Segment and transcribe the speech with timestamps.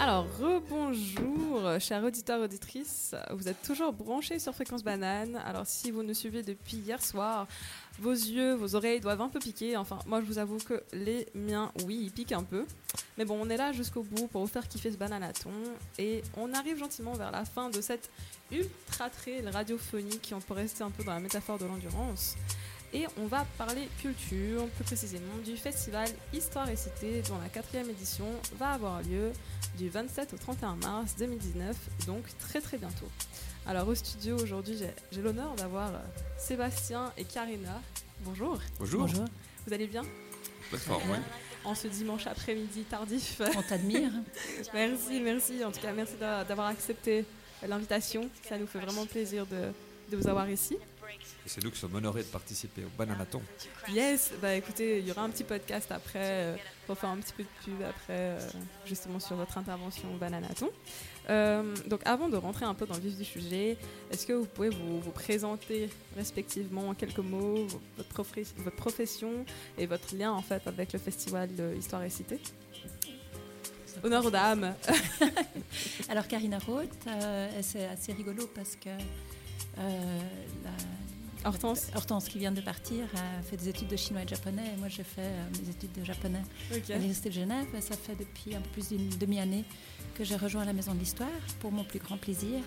[0.00, 3.16] Alors, rebonjour, chers auditeurs, auditrices.
[3.32, 5.34] Vous êtes toujours branchés sur Fréquence Banane.
[5.44, 7.48] Alors, si vous nous suivez depuis hier soir,
[7.98, 9.76] vos yeux, vos oreilles doivent un peu piquer.
[9.76, 12.64] Enfin, moi, je vous avoue que les miens, oui, ils piquent un peu.
[13.16, 15.50] Mais bon, on est là jusqu'au bout pour vous faire kiffer ce bananaton.
[15.98, 18.08] Et on arrive gentiment vers la fin de cette
[18.52, 22.36] ultra trail radiophonique, on peut rester un peu dans la métaphore de l'endurance.
[22.94, 27.90] Et on va parler culture, plus précisément du festival Histoire et Cité, dont la quatrième
[27.90, 28.24] édition
[28.58, 29.32] va avoir lieu
[29.76, 31.76] du 27 au 31 mars 2019,
[32.06, 33.08] donc très très bientôt.
[33.66, 34.78] Alors au studio aujourd'hui,
[35.12, 35.98] j'ai l'honneur d'avoir euh,
[36.38, 37.82] Sébastien et Karina.
[38.20, 38.58] Bonjour.
[38.78, 39.06] Bonjour.
[39.66, 40.02] Vous allez bien?
[40.70, 41.20] Pas fort, ouais.
[41.64, 43.42] En ce dimanche après-midi tardif.
[43.54, 44.10] On t'admire.
[44.72, 45.62] merci, merci.
[45.62, 47.26] En tout cas, merci d'avoir accepté
[47.66, 48.30] l'invitation.
[48.48, 49.72] Ça nous fait vraiment plaisir de,
[50.10, 50.78] de vous avoir ici.
[51.46, 53.40] C'est nous qui sommes honorés de participer au Bananaton.
[53.90, 57.32] Yes, bah écoutez, il y aura un petit podcast après euh, pour faire un petit
[57.32, 58.38] peu de pub après euh,
[58.84, 60.70] justement sur votre intervention au Bananaton.
[61.30, 63.78] Euh, donc avant de rentrer un peu dans le vif du sujet,
[64.10, 68.24] est-ce que vous pouvez vous, présenter respectivement en quelques mots votre,
[68.58, 69.44] votre, profession
[69.78, 72.38] et votre lien en fait avec le festival de Histoire et Cité?
[74.04, 74.74] Honneur aux dames.
[76.08, 76.88] Alors Karina Roth,
[77.62, 78.90] c'est assez rigolo parce que
[79.78, 80.70] la
[81.44, 81.90] Hortense.
[81.94, 84.64] Hortense qui vient de partir a fait des études de chinois et de japonais.
[84.74, 87.66] Et moi, j'ai fait euh, mes études de japonais à l'Université de Genève.
[87.76, 89.64] Et ça fait depuis un peu plus d'une demi-année
[90.14, 91.28] que j'ai rejoint la Maison de l'Histoire
[91.60, 92.60] pour mon plus grand plaisir.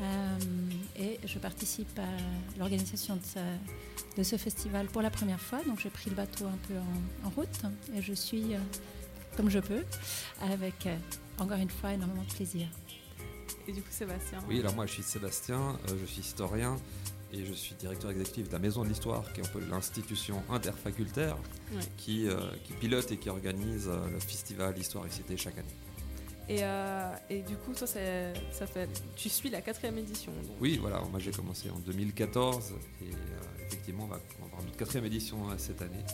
[0.00, 0.38] Euh,
[0.96, 3.18] et je participe à l'organisation
[4.16, 5.62] de, ce festival pour la première fois.
[5.64, 6.74] Donc, j'ai pris le bateau un peu
[7.24, 7.62] en, route
[7.94, 8.58] et je suis euh,
[9.36, 9.84] comme je peux,
[10.40, 10.88] avec
[11.38, 12.68] encore une fois énormément de plaisir.
[13.68, 16.76] Et du coup, Sébastien Oui, alors moi, je suis Sébastien, je suis historien
[17.32, 20.42] et je suis directeur exécutif de la Maison de l'Histoire, qui est un peu l'institution
[20.50, 21.36] interfacultaire
[21.96, 25.74] qui, euh, qui, pilote et qui organise euh, le festival Histoire et Cité chaque année.
[26.48, 30.32] Et, euh, et, du coup, toi, ça fait, tu suis la quatrième édition.
[30.60, 33.10] Oui, voilà, moi j'ai commencé en 2014 et
[33.66, 36.04] effectivement, on va, avoir notre quatrième édition cette année.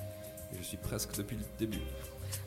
[0.53, 1.80] Et je suis presque depuis le début.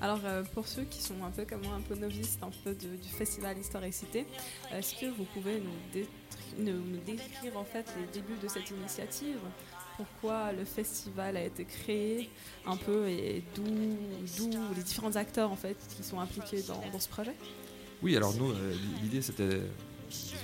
[0.02, 0.20] Alors,
[0.54, 3.58] pour ceux qui sont un peu comme moi, un peu novices un peu du festival
[3.58, 4.26] Histoire Cité,
[4.74, 6.02] est-ce que vous pouvez nous
[6.58, 9.38] nous, décrire en fait les débuts de cette initiative,
[9.98, 12.30] pourquoi le festival a été créé?
[12.66, 13.66] Un peu et d'où
[14.76, 17.36] les différents acteurs en fait qui sont impliqués dans, ce projet?
[18.02, 19.62] Oui, alors nous, euh, l'idée c'était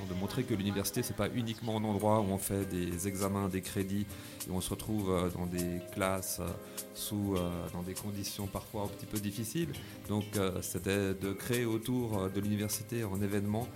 [0.09, 3.61] de montrer que l'université c'est pas uniquement un endroit où on fait des examens, des
[3.61, 4.05] crédits
[4.47, 6.47] et on se retrouve euh, dans des classes euh,
[6.93, 7.35] sous
[7.73, 9.69] dans des conditions parfois un petit peu difficiles.
[10.09, 10.25] Donc
[10.61, 13.67] c'était de créer autour de l'université un événement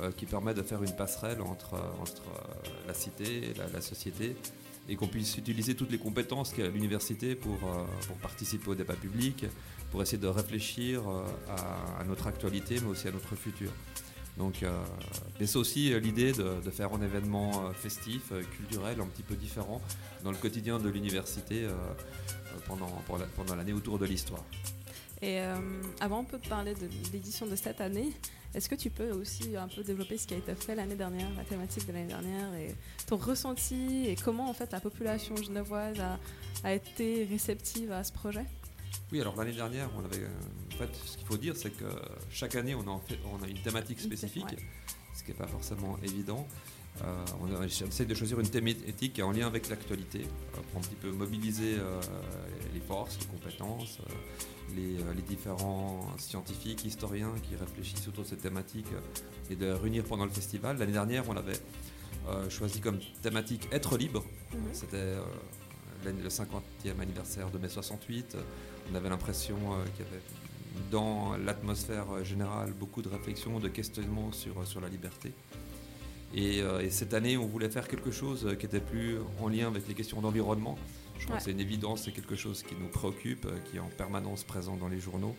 [0.00, 4.34] euh, qui permet de faire une passerelle entre, euh, la cité et la, société
[4.88, 9.46] et qu'on puisse utiliser toutes les compétences qu'a l'université euh, pour, participer au débat public,
[9.92, 11.02] pour essayer de réfléchir
[11.48, 13.70] à, notre actualité, mais aussi à notre futur.
[14.36, 14.64] Donc,
[15.38, 19.80] c'est aussi l'idée de, faire un événement festif, culturel, un petit peu différent
[20.24, 21.68] dans le quotidien de l'université
[22.66, 22.90] pendant,
[23.36, 24.44] pendant l'année autour de l'histoire.
[25.22, 25.38] Et
[26.00, 28.12] avant, on peut parler de l'édition de cette année.
[28.54, 31.28] Est-ce que tu peux aussi un peu développer ce qui a été fait l'année dernière,
[31.36, 32.74] la thématique de l'année dernière, et
[33.06, 35.98] ton ressenti et comment en fait la population genevoise
[36.62, 38.44] a, été réceptive à ce projet?
[39.12, 40.24] Oui, alors l'année dernière, on avait,
[40.72, 41.84] en fait, ce qu'il faut dire, c'est que
[42.30, 44.56] chaque année, on a, fait, on a une thématique spécifique,
[45.14, 46.46] ce qui n'est pas forcément évident.
[47.02, 50.78] Euh, on essaie de choisir une thématique qui est en lien avec l'actualité, euh, pour
[50.78, 52.00] un petit peu mobiliser euh,
[52.72, 53.98] les forces, les compétences,
[54.76, 54.96] les,
[55.26, 58.86] différents scientifiques, historiens qui réfléchissent autour de cette thématique
[59.50, 60.78] et de réunir pendant le festival.
[60.78, 61.58] L'année dernière, on avait
[62.48, 64.24] choisi comme thématique Être libre.
[64.52, 64.58] Mhm.
[64.72, 65.16] C'était
[66.04, 68.36] le 50e anniversaire de mai 68.
[68.90, 69.56] On avait l'impression
[69.96, 70.22] qu'il y avait
[70.90, 75.32] dans l'atmosphère générale beaucoup de réflexions, de questionnements sur, sur la liberté.
[76.36, 79.86] Euh, et, cette année, on voulait faire quelque chose qui était plus en lien avec
[79.86, 80.76] les questions d'environnement.
[81.18, 83.80] Je pense que c'est une évidence, c'est quelque chose qui nous préoccupe, euh, qui est
[83.80, 85.36] en permanence présent dans les journaux.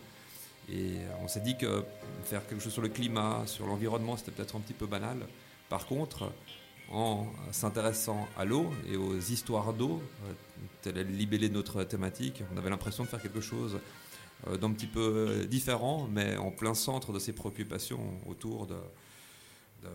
[0.70, 1.84] Et euh, on s'est dit que
[2.24, 5.18] faire quelque chose sur le climat, sur l'environnement, c'était peut-être un petit peu banal.
[5.68, 6.32] Par contre,
[6.92, 10.02] en s'intéressant à l'eau et aux histoires d'eau,
[10.82, 13.78] tel est le libellé de notre thématique, on avait l'impression de faire quelque chose
[14.60, 18.76] d'un petit peu différent, mais en plein centre de ces préoccupations autour de,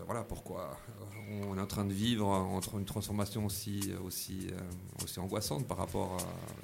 [0.06, 5.04] voilà pourquoi euh, on est en train de vivre entre une transformation aussi, aussi, euh,
[5.04, 6.16] aussi angoissante par rapport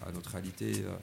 [0.06, 0.94] à, notre réalité euh,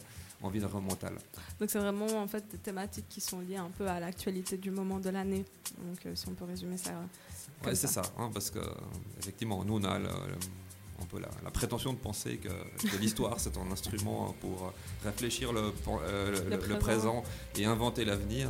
[0.42, 1.16] environnementale.
[1.60, 4.72] Donc c'est vraiment en fait des thématiques qui sont liées un peu à l'actualité du
[4.72, 5.46] moment de l'année.
[5.78, 6.92] Donc si on peut résumer ça.
[7.64, 8.60] Ouais, c'est ça, hein, parce que
[9.20, 12.50] effectivement nous on a un peu la, prétention de penser que,
[12.98, 14.74] l'histoire c'est un instrument pour
[15.04, 15.74] réfléchir le,
[16.50, 17.24] le, présent.
[17.56, 18.50] et inventer l'avenir.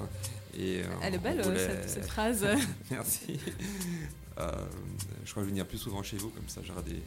[0.57, 1.43] Et, Elle est belle
[1.87, 2.45] cette, phrase.
[2.91, 3.39] Merci.
[4.37, 7.01] je crois que je vais venir plus souvent chez vous, comme ça j'aurai des,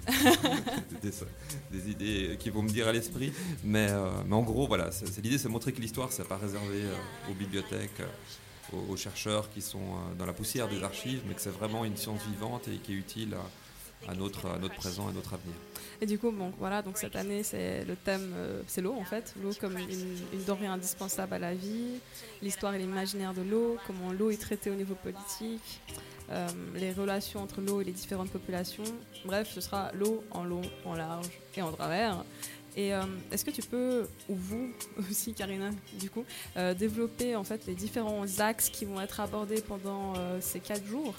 [1.78, 3.32] des, idées qui vont me dire à l'esprit.
[3.64, 3.88] Mais,
[4.26, 4.90] mais, en gros, voilà,
[5.22, 6.84] l'idée, c'est montrer que l'histoire, c'est pas réservé
[7.30, 8.02] aux bibliothèques,
[8.72, 12.20] aux, chercheurs qui sont dans la poussière des archives, mais que c'est vraiment une science
[12.30, 13.34] vivante et qui est utile
[14.06, 15.54] à, notre, à notre présent et notre avenir.
[16.00, 19.04] Et du coup, bon, voilà, donc cette année, c'est le thème, euh, c'est l'eau en
[19.04, 19.88] fait, l'eau comme une,
[20.32, 21.98] une, denrée indispensable à la vie,
[22.40, 25.80] l'histoire et l'imaginaire de l'eau, comment l'eau est traitée au niveau politique,
[26.30, 28.84] euh, les relations entre l'eau et les différentes populations.
[29.24, 32.22] Bref, ce sera l'eau en long, en large et en travers.
[32.78, 34.70] Et euh, est-ce que tu peux, ou vous
[35.10, 36.25] aussi, Karina, du coup,
[36.78, 41.14] développer en fait les différents axes qui vont être abordés pendant ces quatre jours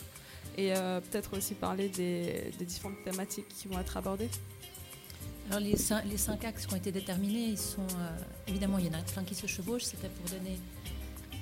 [0.58, 0.74] et
[1.12, 4.30] peut-être aussi parler des, différentes thématiques qui vont être abordées?
[5.50, 8.18] Alors les cinq, axes qui ont été déterminés, ils sont euh,
[8.48, 9.84] évidemment il y en a plein qui se chevauchent.
[9.84, 10.60] C'était pour donner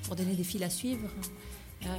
[0.04, 1.10] pour donner des fils à suivre.
[1.86, 1.90] Euh,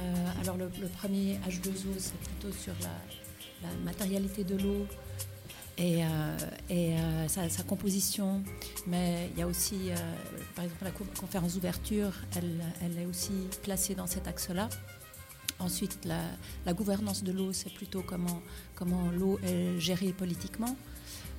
[0.41, 4.87] alors le, premier H2O, c'est plutôt sur la, matérialité de l'eau
[5.79, 6.37] et, euh,
[6.69, 6.95] et
[7.27, 8.43] sa, composition.
[8.85, 9.89] Mais il y a aussi,
[10.55, 13.31] par exemple, la conférence d'ouverture, elle, elle, est aussi
[13.63, 14.69] placée dans cet axe-là.
[15.59, 16.21] Ensuite, la,
[16.65, 18.41] la gouvernance de l'eau, c'est plutôt comment,
[18.75, 20.75] comment l'eau est gérée politiquement.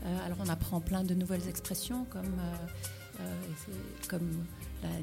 [0.05, 3.25] Euh, alors on apprend plein de nouvelles expressions comme, euh, euh,
[4.09, 4.45] comme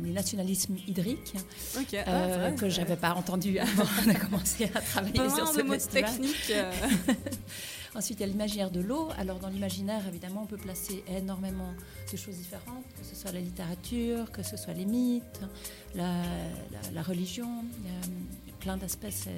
[0.03, 1.35] le nationalisme hydrique,
[1.75, 6.11] ah, que je n'avais pas entendu avant de commencer à travailler sur ce festival.
[6.11, 6.53] technique.
[7.95, 9.09] Ensuite, il y a l'imaginaire de l'eau.
[9.17, 11.73] Alors, dans l'imaginaire, évidemment, on peut placer énormément
[12.11, 15.41] de choses différentes, que ce soit la littérature, que ce soit les mythes,
[15.95, 17.63] la, religion.
[17.83, 17.89] Il
[18.49, 19.29] y a plein d'aspects.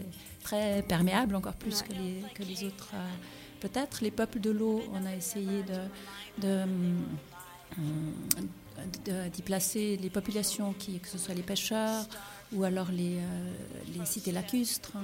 [0.44, 2.94] Très perméable, encore plus que, les, que les autres
[3.60, 4.01] peut-être.
[4.01, 5.63] Les peuples de l'eau, on a essayé
[6.42, 6.66] de,
[9.34, 12.06] d'y placer les populations, qui, que ce soit les pêcheurs
[12.54, 13.51] ou alors les, euh,
[13.98, 15.04] les cités lacustres, hein,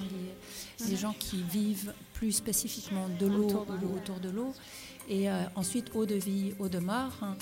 [0.90, 4.54] les, gens qui vivent plus spécifiquement de l'eau ou autour de l'eau.
[5.08, 7.14] Et euh, ensuite, eau de vie, eau de mort.
[7.22, 7.36] Hein.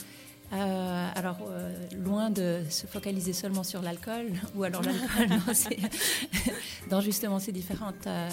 [0.54, 5.40] Euh, alors, euh, loin de se focaliser seulement sur l'alcool, ou alors l'alcool,
[6.90, 8.30] dans justement ces différentes euh,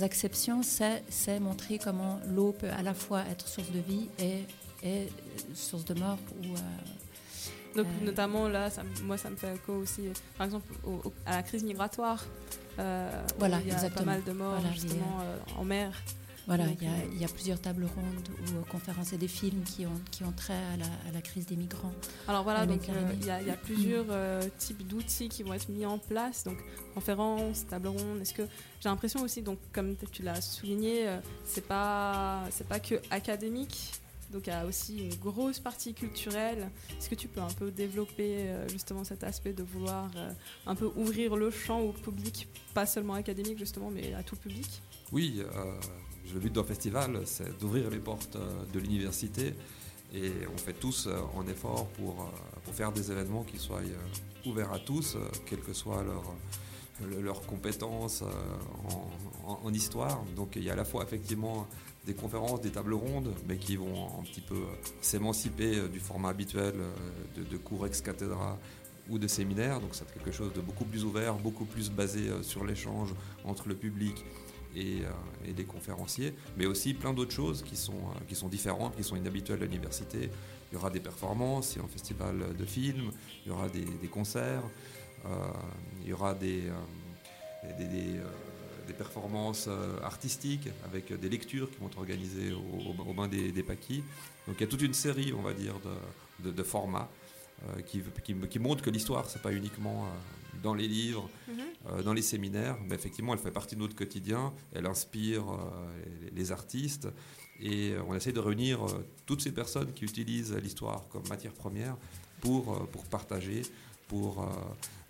[0.00, 4.44] acceptions, c'est montrer comment l'eau peut à la fois être source de vie et,
[4.86, 5.08] et
[5.54, 6.18] source de mort.
[6.44, 6.54] Ou,
[7.76, 10.02] Donc, notamment là, ça, moi, ça me fait écho aussi,
[10.36, 10.66] par exemple,
[11.26, 12.24] à la crise migratoire.
[12.76, 15.20] voilà, il y a pas mal de morts justement
[15.56, 15.92] en mer.
[16.46, 20.00] Voilà, il y, a, plusieurs tables rondes ou euh, conférences et des films qui ont,
[20.12, 21.92] qui ont trait à la, crise des migrants.
[22.28, 25.84] Alors voilà, donc euh, il y, a plusieurs euh, types d'outils qui vont être mis
[25.84, 26.56] en place, donc
[26.94, 28.20] conférences, tables rondes.
[28.20, 28.46] Est-ce que
[28.80, 31.08] j'ai l'impression aussi, donc comme tu l'as souligné,
[31.44, 33.94] c'est pas c'est pas que académique.
[34.30, 36.70] Donc a aussi une grosse partie culturelle.
[36.98, 40.10] Est-ce que tu peux un peu développer justement cet aspect de vouloir
[40.66, 44.82] un peu ouvrir le champ au public, pas seulement académique justement, mais à tout public?
[45.12, 45.42] Oui,
[46.34, 49.54] le but d'un festival, c'est d'ouvrir les portes euh, de l'université
[50.14, 53.80] et on fait tous un euh, effort pour, euh, faire des événements qui soient
[54.44, 56.04] ouverts à tous, quelles que soient
[57.22, 58.22] leurs compétences
[59.46, 60.22] en, histoire.
[60.34, 61.66] Donc il y a à la fois effectivement
[62.06, 64.62] des conférences, des tables rondes, mais qui vont un petit peu
[65.00, 66.74] s'émanciper du format habituel
[67.36, 68.58] de, de cours ex cathedra
[69.10, 69.80] ou de séminaires.
[69.80, 73.74] Donc c'est quelque chose de beaucoup plus ouvert, beaucoup plus basé sur l'échange entre le
[73.74, 74.24] public
[74.76, 75.10] euh,
[75.46, 79.04] et, des conférenciers, mais aussi plein d'autres choses qui sont, euh, qui sont différentes, qui
[79.04, 80.28] sont inhabituelles à l'université.
[80.70, 83.10] Il y aura des performances, il y a un festival de films,
[83.44, 84.64] il y aura des, concerts,
[85.24, 85.28] euh,
[86.02, 86.64] il y aura des,
[88.92, 89.68] performances
[90.02, 94.02] artistiques avec des lectures qui vont être organisées au, bain des, des, paquis.
[94.46, 95.74] Donc il y a toute une série, on va dire,
[96.40, 97.08] de, formats
[97.86, 100.06] qui, qui, qui, montrent que l'histoire, c'est pas uniquement
[100.62, 101.54] dans les livres, mhm.
[101.88, 102.76] euh, dans les séminaires.
[102.88, 105.56] Mais effectivement, elle fait partie de notre quotidien, elle inspire euh,
[106.34, 107.08] les, artistes.
[107.60, 108.80] Et euh, on essaie de réunir
[109.24, 111.96] toutes ces personnes qui utilisent l'histoire comme matière première
[112.40, 113.62] pour, pour partager,
[114.08, 114.46] pour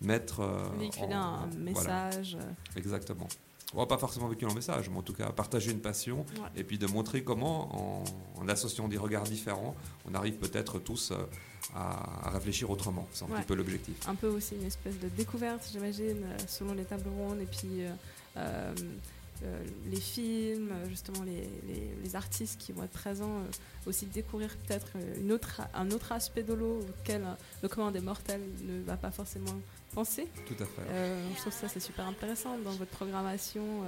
[0.01, 0.41] mettre.
[0.77, 2.37] Véhiculer un message.
[2.75, 3.27] Exactement.
[3.73, 6.63] On va pas forcément véhiculer un message, mais en tout cas partager une passion et
[6.63, 9.75] puis de montrer comment, en, en associant des regards différents,
[10.09, 11.11] on arrive peut-être tous
[11.75, 13.07] à, réfléchir autrement.
[13.11, 13.95] C'est un petit peu l'objectif.
[14.07, 17.83] Un peu aussi une espèce de découverte, j'imagine, euh, selon les tables rondes et puis
[18.37, 18.73] euh,
[19.43, 21.47] euh, les films, justement les,
[22.03, 23.41] les, artistes qui vont être présents,
[23.85, 24.87] aussi découvrir peut-être
[25.19, 27.23] une autre, un autre aspect de l'eau auquel
[27.61, 29.53] le commun des mortels ne va pas forcément
[29.93, 30.27] penser.
[30.47, 30.81] Tout à fait.
[31.35, 33.83] je trouve ça c'est super intéressant dans votre programmation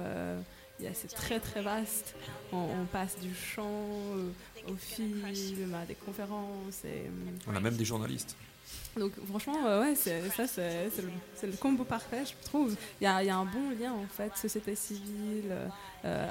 [0.94, 2.14] c'est très très vaste.
[2.52, 4.30] On, passe du chant euh,
[4.68, 5.24] au film,
[5.74, 6.84] à des conférences.
[6.84, 7.10] Et,
[7.46, 8.36] on a même des journalistes.
[8.98, 12.74] Donc franchement, ouais, ça c'est le, combo parfait, je trouve.
[13.00, 15.54] Il y a, un bon lien en fait, société civile,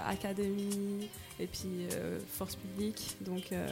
[0.05, 3.15] académie, et puis euh, force publique.
[3.21, 3.67] Donc euh,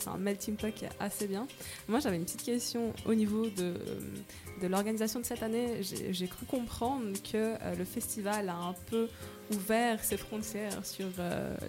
[0.00, 1.46] c'est un melting pot qui est assez bien.
[1.88, 3.74] Moi j'avais une petite question au niveau de,
[4.60, 5.80] de l'organisation de cette année.
[5.82, 9.08] J'ai cru comprendre que euh, le festival a un peu
[9.52, 11.08] ouvert ses frontières sur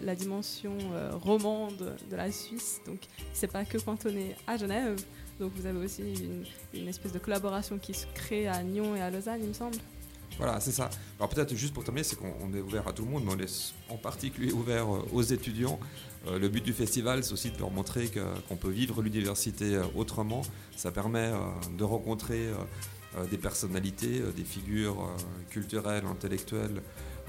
[0.02, 0.78] la dimension
[1.12, 2.80] romande de la Suisse.
[2.86, 3.00] Donc
[3.34, 4.96] c'est pas que cantonné à Genève.
[5.44, 6.02] Donc vous avez aussi
[6.74, 9.76] une, espèce de collaboration qui se crée à Nyon et à Lausanne, il me semble.
[10.38, 10.90] Voilà, c'est ça.
[11.20, 13.40] Alors peut-être juste pour terminer, c'est qu'on est ouvert à tout le monde, mais on
[13.40, 15.82] est en particulier ouvert euh, aux étudiants.
[16.28, 18.10] Euh, le but du festival, c'est aussi de leur montrer
[18.48, 20.44] qu'on peut vivre l'université euh, autrement.
[20.78, 21.34] Ça permet
[21.78, 22.48] de rencontrer
[23.30, 25.14] des personnalités, des figures
[25.50, 26.82] culturelles, intellectuelles,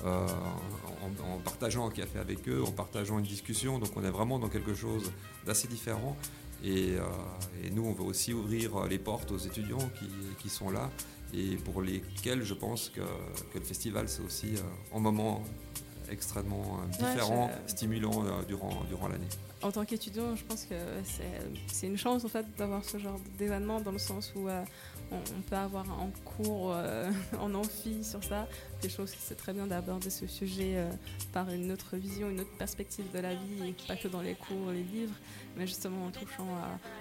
[0.04, 3.78] en, partageant un café avec eux, en partageant une discussion.
[3.78, 5.12] Donc on est vraiment dans quelque chose
[5.44, 6.16] d'assez différent.
[6.64, 6.96] Et,
[7.72, 9.90] nous, on veut aussi ouvrir les portes aux étudiants
[10.40, 10.90] qui sont là
[11.36, 13.00] et pour lesquels je pense que,
[13.54, 15.42] le festival c'est aussi euh, un moment
[16.10, 19.28] extrêmement euh, différent, stimulant euh, durant, durant l'année.
[19.62, 20.74] En tant qu'étudiant, je pense que
[21.72, 24.46] c'est une chance en fait d'avoir ce genre d'événement dans le sens où
[25.10, 28.46] on, peut avoir un cours euh, en amphi sur ça,
[28.80, 30.90] quelque chose qui c'est très bien d'aborder ce sujet euh,
[31.32, 34.70] par une autre vision, une autre perspective de la vie, pas que dans les cours,
[34.72, 35.14] les livres,
[35.56, 36.48] mais justement en touchant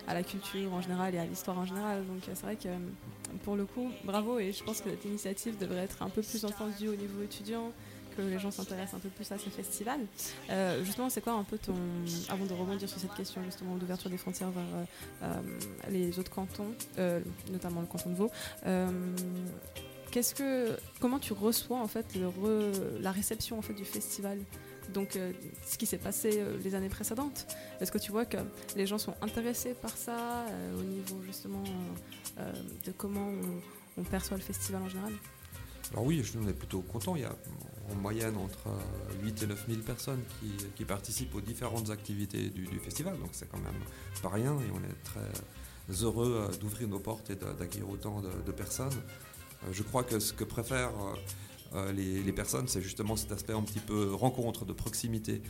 [0.08, 2.06] à, la culture en général et à l'histoire en général.
[2.06, 2.70] Donc c'est vrai que
[3.44, 6.46] pour le coup, bravo, et je pense que cette initiative devrait être un peu plus
[6.46, 7.72] entendue au niveau étudiant
[8.16, 10.00] que les gens s'intéressent un peu plus à ce festival.
[10.50, 11.76] Euh, justement, c'est quoi un peu ton,
[12.30, 14.86] avant de rebondir sur cette question justement d'ouverture des frontières vers euh,
[15.24, 15.42] euh,
[15.90, 16.74] les autres cantons,
[17.52, 18.32] notamment le canton de Vaud.
[20.12, 22.06] Qu'est-ce que, comment tu reçois en fait
[23.02, 24.38] la réception en fait du festival?
[24.94, 25.18] Donc
[25.66, 27.48] ce qui s'est passé les années précédentes.
[27.82, 28.38] Est-ce que tu vois que
[28.76, 30.46] les gens sont intéressés par ça
[30.78, 31.64] au niveau justement
[32.38, 33.32] de comment
[33.98, 35.14] on, perçoit le festival en général?
[35.92, 37.16] Alors oui, on est plutôt content.
[37.16, 37.36] Il y a
[37.92, 38.70] en moyenne entre
[39.24, 40.22] 8 et 9 000 personnes
[40.76, 43.18] qui, participent aux différentes activités du, festival.
[43.20, 43.74] Donc c'est quand même
[44.22, 48.52] pas rien et on est très heureux euh, d'ouvrir nos portes et d'accueillir autant de,
[48.52, 48.94] personnes.
[49.64, 50.92] Euh, je crois que ce que préfèrent
[51.74, 55.42] euh, les, personnes, c'est justement cet aspect un petit peu rencontre, de proximité,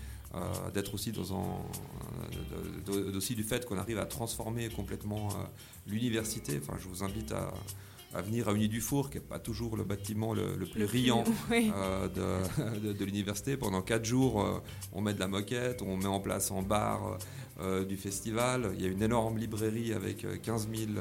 [0.73, 1.45] d'être aussi dans un,
[3.15, 5.29] aussi du fait qu'on arrive à transformer complètement
[5.85, 6.59] l'université.
[6.59, 7.53] Enfin, je vous invite à,
[8.13, 13.05] à venir à Uni-du-Four, qui n'est pas toujours le bâtiment le, plus riant euh, de,
[13.05, 13.57] l'université.
[13.57, 14.61] Pendant quatre jours, euh,
[14.93, 17.17] on met de la moquette, on met en place en bar
[17.59, 18.71] euh, du festival.
[18.75, 20.91] Il y a une énorme librairie avec 15 000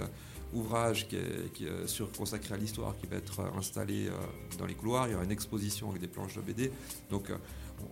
[0.55, 4.09] ouvrages qui est, sur, consacrés à l'histoire qui va être installée
[4.59, 5.09] dans les couloirs.
[5.09, 6.71] Il y aura une exposition avec des planches de BD.
[7.11, 7.33] Donc,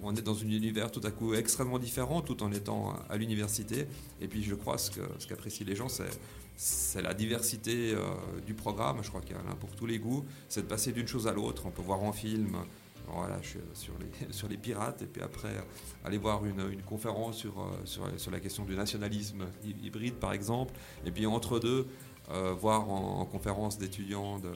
[0.03, 3.87] on est dans un univers tout à coup extrêmement différent tout en étant à l'université.
[4.21, 6.05] Et puis je crois ce qu'apprécient ce les gens, c'est
[6.63, 8.03] c'est la diversité euh,
[8.47, 8.99] du programme.
[9.03, 10.27] Je crois qu'il y en a pour tous les goûts.
[10.47, 11.63] C'est de passer d'une chose à l'autre.
[11.65, 12.55] On peut voir en film,
[13.07, 15.55] voilà, je suis sur les, sur les pirates, et puis après
[16.05, 20.75] aller voir une, conférence sur, euh, sur, sur, la question du nationalisme hybride, par exemple.
[21.07, 21.87] Et puis entre deux,
[22.31, 24.53] euh, voir en, conférence d'étudiants de,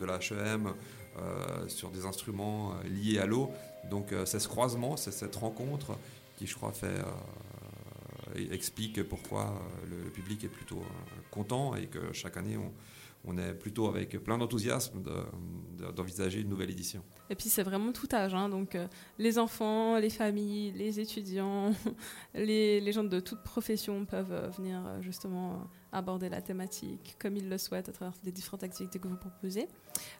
[0.00, 0.74] de la HEM
[1.68, 3.50] sur des instruments liés à l'eau.
[3.90, 5.98] Donc c'est ce croisement, c'est cette rencontre
[6.36, 7.02] qui, je crois, fait
[8.50, 12.72] explique pourquoi euh, le, public est plutôt euh, content et que chaque année on,
[13.36, 15.02] est plutôt avec plein d'enthousiasme
[15.94, 17.02] d'envisager une nouvelle édition.
[17.30, 18.86] Et puis c'est vraiment tout âge, hein, donc euh,
[19.18, 21.72] les enfants, les familles, les étudiants,
[22.34, 27.88] les, gens de toute profession peuvent venir justement aborder la thématique comme ils le souhaitent
[27.88, 29.68] à travers les différentes activités que vous proposez.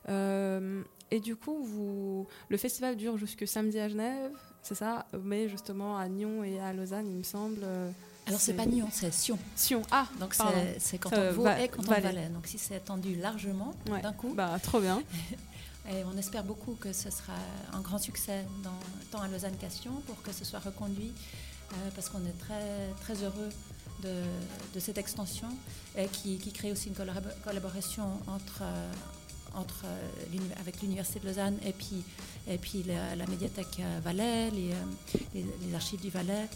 [0.09, 6.09] et du coup, le festival dure jusque samedi à Genève, c'est ça, mais justement à
[6.09, 7.65] Nyon et à Lausanne, il me semble.
[8.29, 9.39] Alors c'est pas Nyon, c'est Sion.
[9.57, 10.35] Sion, ah, donc
[10.79, 12.29] c'est quand on Vaud et quand on Valais.
[12.29, 14.35] Donc si c'est attendu largement d'un coup.
[14.35, 15.03] Bah trop bien.
[15.91, 17.33] et on espère beaucoup que ce sera
[17.73, 18.79] un grand succès dans,
[19.11, 21.13] tant à Lausanne qu'à Sion pour que ce soit reconduit
[21.73, 23.49] euh, parce qu'on est très très heureux
[24.03, 24.23] de,
[24.75, 25.49] de cette extension
[25.97, 26.95] et qui, qui, crée aussi une
[27.45, 28.93] collaboration entre euh,
[29.55, 32.05] entre, euh, avec l'Université de Lausanne et puis,
[32.47, 34.75] et puis la, médiathèque Valais, les,
[35.35, 36.47] les, archives du Valais.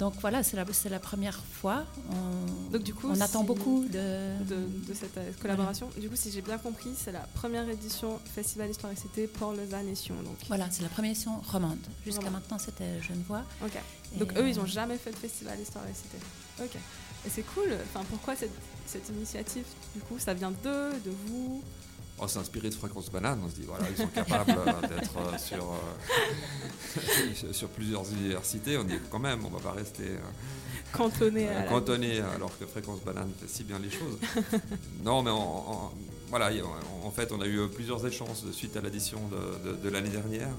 [0.00, 1.84] Donc voilà, c'est la, la, première fois.
[2.10, 5.90] On, Donc du coup, on attend beaucoup de, de, cette euh, collaboration.
[6.00, 9.52] Du coup, si j'ai bien compris, c'est la première édition Festival Histoire et Cité pour
[9.52, 10.14] Lausanne et Sion.
[10.22, 10.38] Donc.
[10.48, 11.78] Voilà, c'est la première édition romande.
[12.02, 13.42] Jusqu'à maintenant, c'était Genevois.
[13.62, 13.78] Ok.
[14.16, 16.16] Donc eux, ils n'ont euh, jamais fait de Festival Histoire et Cité.
[16.62, 16.80] Ok.
[17.26, 17.68] Et c'est cool.
[17.84, 19.66] Enfin, pourquoi cette, cette initiative?
[19.94, 21.62] Du coup, ça vient d'eux, de vous?
[22.20, 25.16] On s'est inspiré de Fréquence Banane, on se dit voilà, ils sont capables euh, d'être
[25.16, 28.76] euh, sur, euh, sur plusieurs universités.
[28.76, 30.04] On dit quand même, on va pas rester
[30.92, 34.18] cantonné, cantonné alors que Fréquence Banane fait si bien les choses.
[35.02, 35.30] non, mais
[36.28, 36.50] voilà,
[37.04, 39.20] en, fait, on a eu plusieurs échanges suite à l'édition
[39.82, 40.54] de, l'année dernière.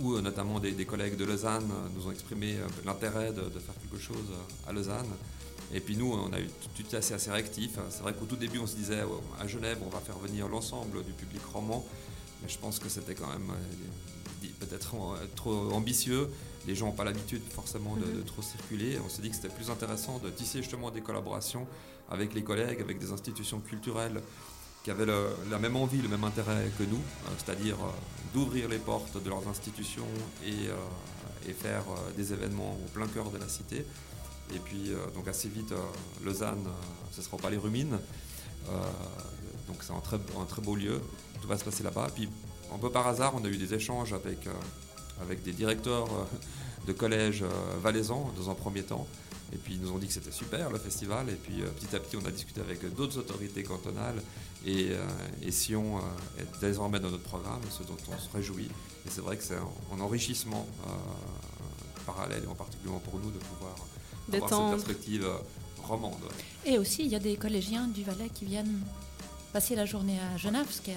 [0.00, 4.30] où notamment des, collègues de Lausanne nous ont exprimé l'intérêt de, faire quelque chose
[4.68, 5.08] à Lausanne.
[5.72, 7.78] Et puis nous, on a eu tout, tout assez, assez réactif.
[7.90, 9.02] C'est vrai qu'au tout début, on se disait
[9.40, 11.84] à Genève, on va faire venir l'ensemble du public roman,
[12.42, 14.96] mais je pense que c'était quand même euh, peut-être
[15.36, 16.28] trop ambitieux.
[16.66, 18.24] Les gens n'ont pas l'habitude forcément de, mhm.
[18.24, 18.98] trop circuler.
[19.04, 21.66] On s'est dit que c'était plus intéressant de tisser justement des collaborations
[22.10, 24.20] avec les collègues, avec des institutions culturelles
[24.82, 27.90] qui avaient la même envie, le même intérêt que nous, euh, c'est-à-dire euh,
[28.34, 30.08] d'ouvrir les portes de leurs institutions
[30.44, 31.84] et, et faire
[32.16, 33.84] des événements au plein cœur de la cité.
[34.54, 37.98] Et puis, euh, donc assez vite, euh, Lausanne, euh, ce sera au Palais Rumine.
[39.66, 41.00] donc c'est un très, beau lieu.
[41.40, 42.08] Tout va se passer là-bas.
[42.14, 42.28] Puis,
[42.74, 44.48] un peu par hasard, on a eu des échanges avec,
[45.20, 46.08] avec des directeurs
[46.86, 47.44] de collèges
[47.82, 49.06] valaisans dans un premier temps.
[49.52, 51.28] Et puis ils nous ont dit que c'était super le festival.
[51.28, 54.22] Et puis petit à petit, on a discuté avec d'autres autorités cantonales.
[54.66, 54.92] Et,
[55.50, 55.98] Sion
[56.38, 58.68] est désormais dans notre programme, ce dont on se réjouit.
[59.06, 60.68] Et c'est vrai que c'est un, enrichissement
[62.06, 63.74] parallèle, et en particulier pour nous, de pouvoir
[64.32, 65.36] avoir cette perspective euh,
[65.82, 66.20] romande.
[66.64, 68.80] Et aussi, il y a des collégiens du Valais qui viennent
[69.52, 70.96] passer la journée à Genève, ce qui est,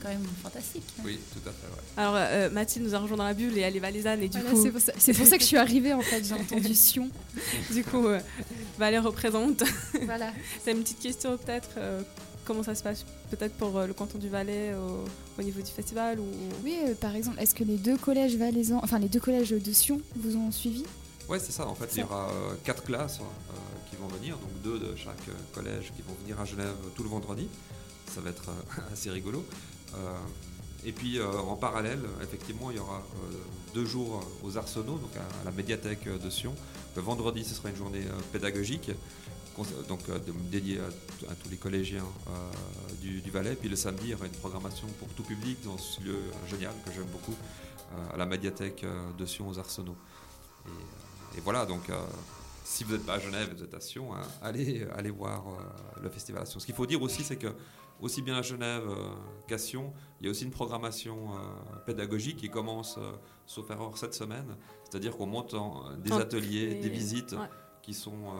[0.00, 0.82] quand même fantastique.
[1.04, 1.66] Oui, tout à fait.
[1.96, 4.20] Alors, euh, Mathilde nous a rejoint dans la bulle et elle est valaisanne.
[4.22, 4.60] Et du coup...
[4.98, 6.24] C'est pour, ça que je suis arrivée, en fait.
[6.24, 7.08] J'ai entendu Sion.
[7.70, 8.18] du coup, euh,
[8.76, 9.62] Valais représente.
[10.02, 10.32] voilà.
[10.64, 11.70] C'est une petite question, peut-être.
[12.44, 14.74] comment ça se passe peut-être pour le canton du Valais
[15.38, 16.26] au, niveau du festival ou...
[16.64, 20.00] Oui, par exemple, est-ce que les deux collèges valaisans, enfin les deux collèges de Sion
[20.16, 20.84] vous ont suivi?
[21.32, 21.66] Oui, c'est ça.
[21.66, 23.54] En fait, il y aura euh, quatre classes euh,
[23.88, 27.02] qui vont venir, donc deux de chaque euh, collège qui vont venir à Genève tout
[27.02, 27.48] le vendredi.
[28.14, 28.50] Ça va être
[28.92, 29.42] assez rigolo.
[30.84, 33.02] et puis en parallèle, effectivement, il y aura
[33.72, 36.54] deux jours aux Arsenaux, donc à, la médiathèque de Sion.
[36.96, 38.90] Le vendredi, ce sera une journée pédagogique,
[39.88, 40.00] donc
[40.50, 42.04] dédiée à, tous les collégiens
[43.00, 43.54] du, Valais.
[43.54, 46.18] Puis le samedi, il y aura une programmation pour tout public dans ce lieu
[46.50, 47.36] génial que j'aime beaucoup,
[48.12, 48.84] à la médiathèque
[49.18, 49.96] de Sion aux Arsenaux.
[50.66, 50.70] Et,
[51.36, 51.94] et voilà, donc euh,
[52.64, 56.00] si vous n'êtes pas à Genève, vous êtes à Sion, hein, allez, allez voir euh,
[56.02, 56.60] le festival à Sion.
[56.60, 57.48] Ce qu'il faut dire aussi, c'est que
[58.00, 59.10] aussi bien à Genève euh,
[59.46, 61.30] qu'à Sion, il y a aussi une programmation
[61.86, 62.98] pédagogique qui commence,
[63.46, 64.56] sauf erreur, cette semaine.
[64.84, 65.54] C'est-à-dire qu'on monte
[65.98, 67.34] des ateliers, des visites.
[67.82, 68.30] qui sont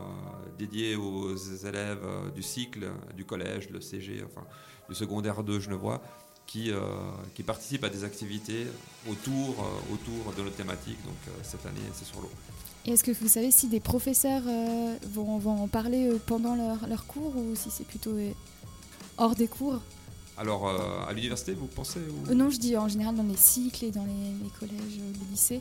[0.56, 4.46] dédiés aux élèves du cycle, du collège, le CG, enfin
[4.88, 6.00] du secondaire 2 Genevois,
[6.46, 6.70] qui,
[7.34, 8.68] qui participent à des activités
[9.10, 9.56] autour,
[9.92, 11.04] autour de notre thématique.
[11.04, 12.30] Donc cette année, c'est sur l'eau.
[12.84, 16.56] Et est-ce que vous savez si des professeurs euh, vont, vont, en parler euh, pendant
[16.56, 18.32] leur, leur, cours ou si c'est plutôt euh,
[19.18, 19.80] hors des cours?
[20.36, 22.00] Alors, à l'université, vous pensez
[22.34, 25.60] Non, je dis en général dans les cycles et dans les, collèges, les lycées.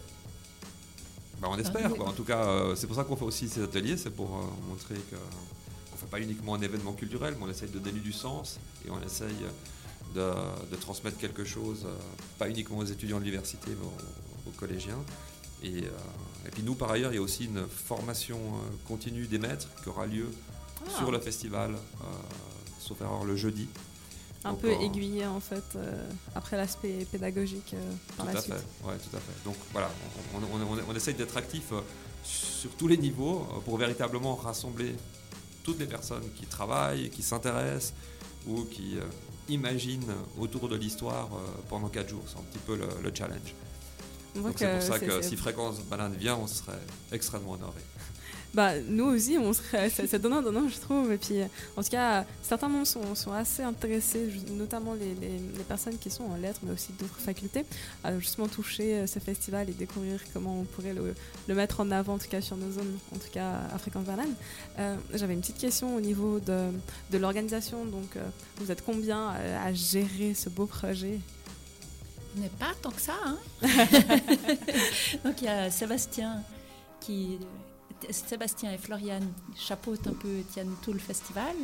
[1.41, 2.07] Bah, on espère, quoi.
[2.07, 4.29] En tout cas, c'est pour ça qu'on fait aussi ces ateliers, c'est pour
[4.69, 8.13] montrer qu'on ne fait pas uniquement un événement culturel, mais on essaye de donner du
[8.13, 9.35] sens et on essaye
[10.15, 10.31] de,
[10.71, 11.85] de transmettre quelque chose,
[12.39, 15.03] pas uniquement aux étudiants de l'université, mais aux, aux collégiens.
[15.63, 15.83] Et,
[16.47, 19.67] et puis nous, par ailleurs, il y a aussi une formation euh, continue des maîtres
[19.83, 20.27] qui aura lieu
[20.85, 20.89] ah.
[20.97, 22.05] sur le festival, euh,
[22.79, 23.67] sauf erreur le jeudi.
[24.43, 27.75] Un peu aiguillé en fait, euh, après l'aspect pédagogique
[28.17, 28.55] par tout la à suite.
[28.55, 28.87] Fait.
[28.87, 29.43] Ouais, tout à fait.
[29.45, 29.87] Donc voilà,
[30.89, 31.71] on, essaye d'être actif
[32.23, 34.95] sur tous les niveaux pour véritablement rassembler
[35.63, 37.93] toutes les personnes qui travaillent, qui s'intéressent
[38.47, 38.97] ou qui
[39.47, 41.29] imaginent autour de l'histoire
[41.69, 42.23] pendant quatre jours.
[42.25, 43.53] C'est un petit peu le challenge
[44.33, 46.79] c'est pour ça que si Fréquence Banane vient, on serait
[47.11, 47.81] extrêmement honoré.
[48.53, 51.09] Bah, nous aussi, on serait, c'est donnant, donnant, je trouve.
[51.13, 51.39] Et puis,
[51.77, 56.25] en tout cas, certains membres sont, sont assez intéressés, notamment les, les, personnes qui sont
[56.25, 57.63] en lettres, mais aussi d'autres facultés,
[58.03, 61.15] à justement toucher euh, ce festival et découvrir comment on pourrait le,
[61.47, 64.03] le, mettre en avant, en tout cas sur nos zones, en tout cas à Fréquence
[64.03, 64.33] Banane.
[64.79, 66.71] Euh, j'avais une petite question au niveau de,
[67.09, 67.85] de l'organisation.
[67.85, 68.21] Donc, euh,
[68.57, 71.19] vous êtes combien à gérer ce beau projet?
[72.35, 73.15] N'est pas tant que ça.
[73.25, 73.37] Hein
[75.23, 76.43] Donc il y a Sébastien
[76.99, 77.39] qui.
[78.09, 81.55] Sébastien et Floriane chapeautent un peu, tiennent tout le festival.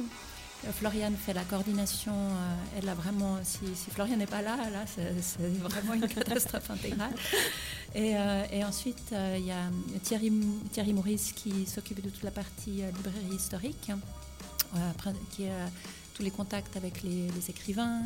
[0.66, 2.14] Euh, Floriane fait la coordination.
[2.14, 3.38] Euh, elle a vraiment.
[3.44, 7.14] Si, si Floriane n'est pas là, là, c'est vraiment une catastrophe intégrale.
[7.96, 9.70] Et, euh, et ensuite, il y a
[10.04, 10.32] Thierry,
[10.72, 13.92] Thierry Maurice qui s'occupe de toute la partie librairie historique,
[15.32, 15.70] qui a
[16.14, 18.02] tous les contacts avec les, les écrivains.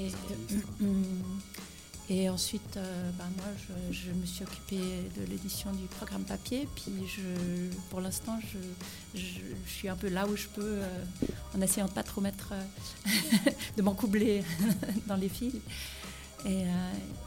[0.00, 0.84] Et, euh,
[2.08, 3.46] et ensuite, euh, bah, moi,
[3.90, 6.68] je, me suis occupée de l'édition du programme papier.
[6.74, 11.02] Puis, je, pour l'instant, je, je, suis un peu là où je peux, euh,
[11.56, 12.52] en essayant de pas trop mettre,
[13.76, 14.44] de m'encoubler
[15.06, 15.54] dans les fils.
[16.44, 16.64] Et,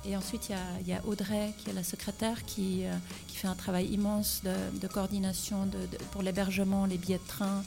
[0.03, 2.83] et ensuite, il y, y, a Audrey, qui est la secrétaire, qui,
[3.27, 5.77] qui fait un travail immense de, de coordination de,
[6.11, 7.63] pour l'hébergement, les billets de train.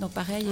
[0.00, 0.46] Donc pareil,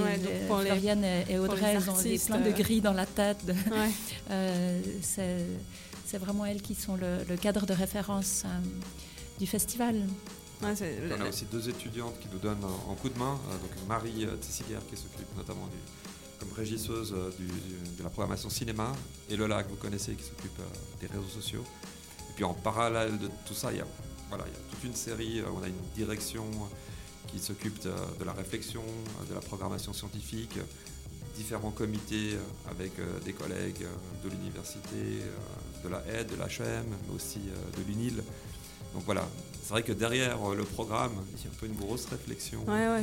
[0.47, 3.39] Floriane et Audrey, elles ont des, plein de grilles dans la tête.
[5.01, 8.45] c'est vraiment elles qui sont le, le cadre de référence
[9.41, 9.95] du festival.
[10.61, 13.39] on a aussi deux étudiantes qui nous donnent un, coup de main.
[13.49, 15.77] Euh, donc Marie euh, Tessiguerre qui s'occupe notamment du,
[16.39, 17.31] comme régisseuse euh,
[17.97, 18.93] de la programmation cinéma
[19.31, 20.61] et Lola que vous connaissez qui s'occupe
[20.99, 21.63] des réseaux sociaux.
[22.29, 23.87] Et puis en parallèle de tout ça, il y a,
[24.29, 26.45] voilà, il y a toute une série, on a une direction
[27.31, 28.83] qui s'occupe de, de, la réflexion,
[29.29, 30.57] de la programmation scientifique,
[31.35, 32.37] différents comités
[32.69, 32.91] avec
[33.23, 33.85] des collègues
[34.23, 35.21] de l'université,
[35.83, 38.21] de la aide, de l'HM, mais aussi de l'UNIL.
[38.93, 39.25] Donc voilà,
[39.61, 42.65] c'est vrai que derrière euh, le programme, il y a un peu une grosse réflexion
[42.67, 43.01] euh,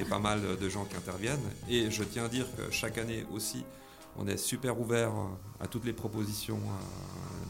[0.00, 1.42] et, pas mal de gens qui interviennent.
[1.68, 3.64] Et je tiens à dire que chaque année aussi,
[4.16, 6.60] on est super ouvert euh, à toutes les propositions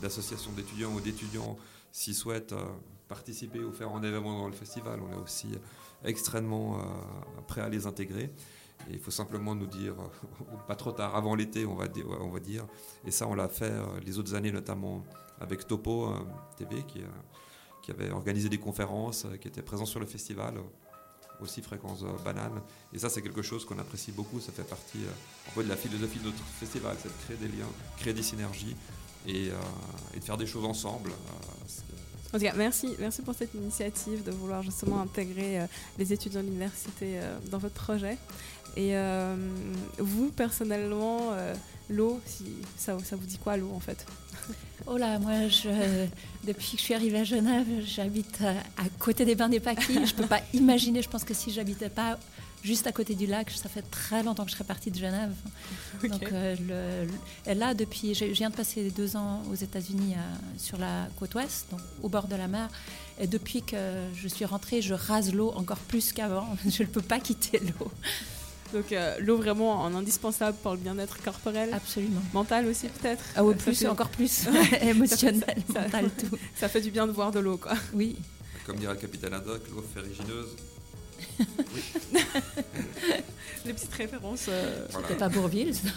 [0.00, 1.58] d'associations d'étudiants ou d'étudiants
[1.92, 2.54] s'ils souhaitent
[3.08, 5.00] participer ou faire un événement dans le festival.
[5.00, 5.48] On est aussi
[6.04, 6.78] extrêmement
[7.46, 8.32] prêt à les intégrer.
[8.90, 9.94] Il faut simplement nous dire,
[10.68, 11.86] pas trop tard, avant l'été, on va,
[12.20, 12.66] on va dire.
[13.06, 13.72] Et ça, on l'a fait
[14.04, 15.04] les autres années, notamment
[15.40, 16.12] avec Topo
[16.56, 17.00] TV, qui,
[17.86, 22.02] qui avait organisé des conférences, euh, qui était présent sur le festival, euh, aussi Fréquence
[22.02, 22.60] euh, Banane.
[22.92, 24.40] Et ça, c'est quelque chose qu'on apprécie beaucoup.
[24.40, 25.02] Ça fait partie
[25.56, 28.74] de la philosophie de notre festival, c'est de créer des liens, créer des synergies
[29.28, 29.50] et,
[30.14, 31.12] de faire des choses ensemble.
[32.32, 35.60] En tout cas, merci, merci pour cette initiative de vouloir justement intégrer
[35.98, 37.18] les étudiants de l'université
[37.50, 38.18] dans votre projet.
[38.76, 38.94] Et
[39.98, 41.30] vous, personnellement,
[41.88, 42.20] l'eau,
[42.76, 44.04] ça, vous dit quoi l'eau en fait?
[44.86, 45.32] Oh là, moi,
[46.44, 49.94] depuis que je suis arrivée à Genève, j'habite à, côté des Bains des Paquis.
[49.94, 52.18] Je ne peux pas imaginer, je pense que si j'habitais pas
[52.66, 55.32] juste à côté du lac, ça fait très longtemps que je serais partie de Genève.
[56.02, 57.06] Donc euh,
[57.46, 60.14] là, depuis, je viens de passer deux ans aux États-Unis
[60.58, 62.68] sur la côte ouest, donc au bord de la mer.
[63.18, 63.76] Et depuis que
[64.14, 66.46] je suis rentrée, je rase l'eau encore plus qu'avant.
[66.68, 67.90] Je ne peux pas quitter l'eau.
[68.72, 71.72] Donc euh, l'eau vraiment en indispensable pour le bien-être corporel.
[71.72, 72.20] Absolument.
[72.32, 73.24] Mental aussi peut-être.
[73.36, 74.46] Ah oui, plus, encore plus.
[74.82, 76.36] Émotionnel, mental, tout.
[76.56, 77.74] Ça fait du bien de voir de l'eau quoi.
[77.94, 78.16] Oui.
[78.66, 80.56] Comme dirait le capitaine Haddock, l'eau ferrigineuse.
[81.38, 81.82] Oui.
[83.64, 84.46] Les petites références.
[84.48, 84.86] Euh...
[84.90, 85.88] C'était pas Bourville ça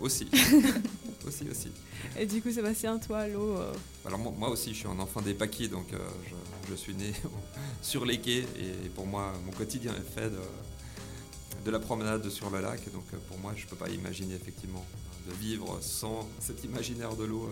[0.00, 0.28] Aussi.
[1.26, 1.70] aussi, aussi.
[2.18, 3.72] Et du coup, Sébastien, toi, l'eau euh,
[4.04, 7.12] Alors moi, aussi, je suis un enfant des paquets, donc euh, je, je, suis né
[7.82, 10.40] sur les quais et pour moi, mon quotidien est fait de
[11.66, 12.80] de la promenade sur le lac.
[12.92, 14.84] Donc euh, pour moi, je ne peux pas imaginer effectivement
[15.28, 17.50] de vivre sans cet imaginaire de l'eau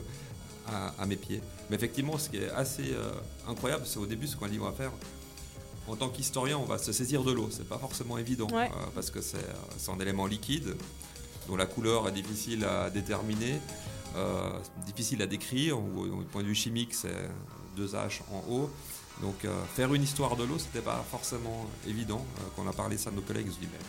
[0.69, 1.41] euh, à, mes pieds.
[1.69, 3.11] Mais effectivement, ce qui est assez euh,
[3.49, 4.93] incroyable, c'est au début ce qu'on livre à faire.
[5.87, 7.49] En tant qu'historien, on va se saisir de l'eau.
[7.51, 8.49] C'est pas forcément évident
[8.95, 10.77] parce que c'est un élément liquide
[11.49, 13.61] dont la couleur est difficile à déterminer,
[14.87, 15.79] difficile à décrire.
[15.79, 17.29] Ou, au point de vue chimique, c'est
[17.77, 18.71] deux H en haut.
[19.21, 22.25] Donc faire une histoire de l'eau, c'était pas forcément évident.
[22.57, 23.85] quand on a parlé ça de nos collègues, je dis mais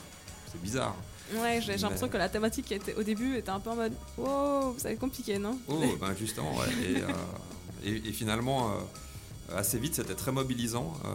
[0.51, 0.95] c'est bizarre.
[1.33, 4.75] Ouais, j'ai l'impression que la thématique était, au début était un peu en mode Oh,
[4.77, 5.57] ça va être compliqué, non?
[5.67, 6.67] Oh, ben justement, ouais.
[7.83, 8.73] et, euh, finalement, euh,
[9.53, 11.09] assez vite, c'était très mobilisant, euh,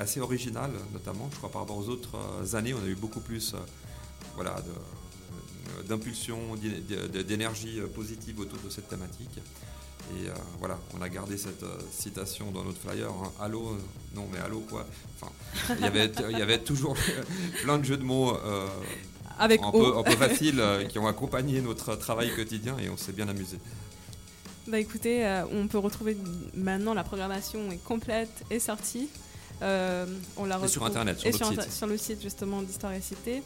[0.00, 1.28] assez original, notamment.
[1.32, 2.16] Je crois par rapport aux autres
[2.54, 3.54] années, on a eu beaucoup plus
[4.36, 4.56] voilà,
[5.88, 6.38] d'impulsion,
[7.26, 9.38] d'énergie positive autour de cette thématique.
[10.16, 13.08] Et voilà, on a gardé cette citation dans notre flyer.
[13.08, 13.32] Hein.
[13.40, 13.78] Allô,
[14.14, 14.86] non mais allô quoi?
[15.16, 15.32] Enfin,
[15.76, 16.96] il y avait, il y avait toujours
[17.62, 18.36] plein de jeux de mots
[19.38, 23.12] Avec un, peu, un peu faciles qui ont accompagné notre travail quotidien et on s'est
[23.12, 23.58] bien amusé.
[24.66, 26.16] Bah écoutez, on peut retrouver
[26.54, 29.08] maintenant la programmation est complète et sortie.
[29.60, 31.70] on la retrouve sur internet, sur, sur, site.
[31.70, 33.42] sur le site justement d'Histoire et Cité.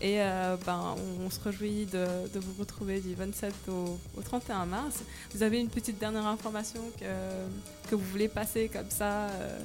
[0.00, 5.00] Et euh, ben, on, se réjouit de, vous retrouver du 27 au, 31 mars.
[5.34, 9.58] Vous avez une petite dernière information que, que vous voulez passer comme ça, euh,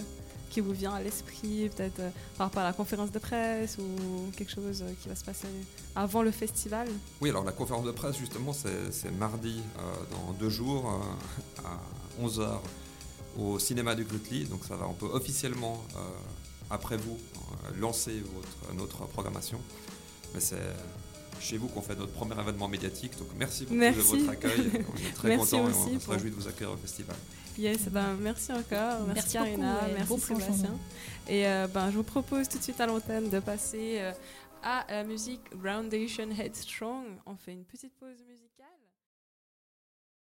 [0.54, 4.32] qui vous vient à l'esprit, peut-être euh, par rapport à la conférence de presse ou
[4.38, 5.48] quelque chose qui va se passer
[5.96, 6.88] avant le festival?
[7.22, 9.62] Oui, alors la conférence de presse, justement, c'est mardi
[10.12, 11.02] dans deux jours
[11.66, 12.60] à 11h
[13.40, 14.46] au cinéma du Grutli.
[14.46, 15.84] Donc ça va, on peut officiellement,
[16.70, 17.18] après vous,
[17.80, 19.60] lancer votre, notre programmation.
[20.34, 20.58] Mais c'est
[21.44, 23.18] chez vous qu'on fait notre premier événement médiatique.
[23.18, 24.72] Donc merci beaucoup de votre accueil.
[24.74, 27.16] On est très contents et on se réjouit de vous accueillir au festival.
[27.58, 29.02] Yes, ben, merci encore.
[29.08, 30.78] Merci, merci Karina, merci Sébastien.
[31.28, 34.12] Et euh, ben, je vous propose tout de suite à l'antenne de passer euh,
[34.64, 37.06] à la musique Groundation Headstrong.
[37.26, 38.53] On fait une petite pause musicale.